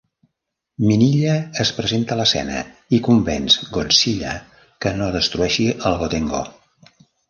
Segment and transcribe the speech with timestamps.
[0.85, 2.57] Minilla es presenta a l'escena
[2.99, 4.35] i convenç Godzilla
[4.83, 6.47] que no destrueixi el Gotengo.